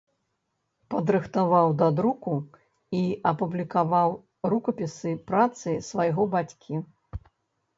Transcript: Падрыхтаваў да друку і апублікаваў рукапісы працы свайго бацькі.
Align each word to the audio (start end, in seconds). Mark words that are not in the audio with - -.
Падрыхтаваў 0.91 1.67
да 1.81 1.89
друку 1.99 2.33
і 3.01 3.01
апублікаваў 3.33 4.09
рукапісы 4.55 5.11
працы 5.29 5.77
свайго 5.91 6.23
бацькі. 6.33 6.73